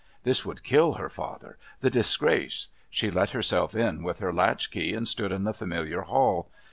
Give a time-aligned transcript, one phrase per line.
[0.23, 1.59] This would kill her father.
[1.81, 2.69] The disgrace....
[2.89, 6.49] She let herself in with her latch key and stood in the familiar hall.